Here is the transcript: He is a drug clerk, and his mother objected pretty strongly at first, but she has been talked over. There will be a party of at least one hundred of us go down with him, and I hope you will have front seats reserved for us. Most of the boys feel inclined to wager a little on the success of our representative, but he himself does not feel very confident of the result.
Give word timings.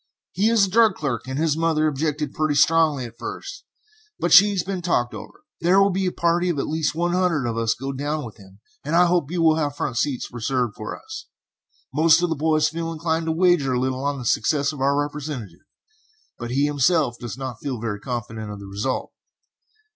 He 0.31 0.49
is 0.49 0.65
a 0.65 0.69
drug 0.71 0.95
clerk, 0.95 1.27
and 1.27 1.37
his 1.37 1.55
mother 1.55 1.85
objected 1.87 2.33
pretty 2.33 2.55
strongly 2.55 3.05
at 3.05 3.19
first, 3.19 3.65
but 4.17 4.33
she 4.33 4.49
has 4.49 4.63
been 4.63 4.81
talked 4.81 5.13
over. 5.13 5.43
There 5.59 5.79
will 5.79 5.91
be 5.91 6.07
a 6.07 6.11
party 6.11 6.49
of 6.49 6.57
at 6.57 6.65
least 6.65 6.95
one 6.95 7.13
hundred 7.13 7.45
of 7.45 7.55
us 7.55 7.75
go 7.75 7.91
down 7.91 8.25
with 8.25 8.37
him, 8.37 8.61
and 8.83 8.95
I 8.95 9.05
hope 9.05 9.29
you 9.29 9.43
will 9.43 9.57
have 9.57 9.75
front 9.75 9.97
seats 9.97 10.33
reserved 10.33 10.73
for 10.75 10.97
us. 10.99 11.27
Most 11.93 12.23
of 12.23 12.29
the 12.31 12.35
boys 12.35 12.67
feel 12.69 12.91
inclined 12.91 13.27
to 13.27 13.31
wager 13.31 13.73
a 13.73 13.79
little 13.79 14.03
on 14.03 14.17
the 14.17 14.25
success 14.25 14.73
of 14.73 14.81
our 14.81 14.99
representative, 14.99 15.67
but 16.39 16.49
he 16.49 16.65
himself 16.65 17.19
does 17.19 17.37
not 17.37 17.59
feel 17.61 17.79
very 17.79 17.99
confident 17.99 18.49
of 18.49 18.59
the 18.59 18.65
result. 18.65 19.11